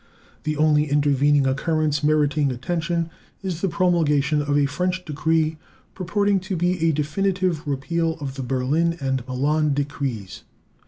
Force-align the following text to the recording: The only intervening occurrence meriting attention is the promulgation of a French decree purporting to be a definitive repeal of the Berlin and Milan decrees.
The 0.45 0.57
only 0.57 0.89
intervening 0.89 1.45
occurrence 1.45 2.03
meriting 2.03 2.51
attention 2.51 3.11
is 3.43 3.61
the 3.61 3.69
promulgation 3.69 4.41
of 4.41 4.57
a 4.57 4.65
French 4.65 5.05
decree 5.05 5.59
purporting 5.93 6.39
to 6.39 6.55
be 6.55 6.83
a 6.83 6.91
definitive 6.91 7.67
repeal 7.67 8.17
of 8.19 8.33
the 8.33 8.41
Berlin 8.41 8.97
and 8.99 9.23
Milan 9.27 9.75
decrees. 9.75 10.41